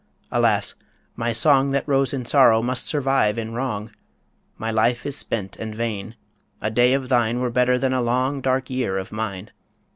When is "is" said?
5.05-5.15